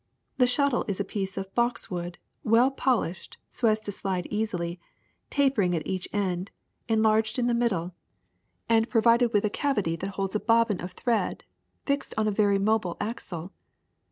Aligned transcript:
The 0.39 0.47
shuttle 0.47 0.83
is 0.87 0.99
a 0.99 1.03
piece 1.05 1.37
of 1.37 1.53
boxwood, 1.53 2.17
well 2.43 2.71
polished 2.71 3.37
so 3.49 3.67
as 3.67 3.79
to 3.81 3.91
slide 3.91 4.25
easily, 4.31 4.79
tapering 5.29 5.75
at 5.75 5.85
each 5.85 6.07
end, 6.11 6.49
enlarged 6.89 7.37
in 7.37 7.45
the 7.45 7.53
middle, 7.53 7.93
and 8.67 8.89
provided 8.89 9.31
with 9.31 9.43
a 9.45 9.45
WEAVING 9.45 9.51
39 9.59 9.61
cavity 9.61 9.95
that 9.97 10.09
holds 10.15 10.35
a 10.35 10.39
bobbin 10.39 10.81
of 10.81 10.93
thread 10.93 11.43
fixed 11.85 12.15
on 12.17 12.27
a 12.27 12.31
very 12.31 12.57
mobile 12.57 12.97
axle. 12.99 13.51